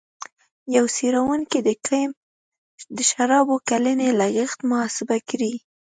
[0.75, 2.09] یوه څېړونکي د کیم
[2.97, 5.53] د شرابو کلنی لګښت محاسبه کړی.